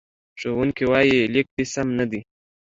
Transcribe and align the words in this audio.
ښوونکی 0.39 0.83
وایي، 0.91 1.17
لیک 1.33 1.47
دې 1.55 1.65
سم 1.73 1.87
نه 1.99 2.05
دی. 2.11 2.19